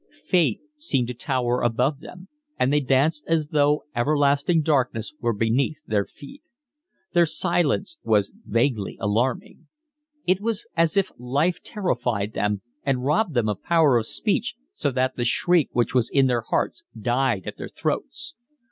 [0.23, 5.83] Fate seemed to tower above them, and they danced as though everlasting darkness were beneath
[5.85, 6.41] their feet.
[7.13, 9.67] Their silence was vaguely alarming.
[10.25, 14.89] It was as if life terrified them and robbed them of power of speech so
[14.89, 18.33] that the shriek which was in their hearts died at their throats.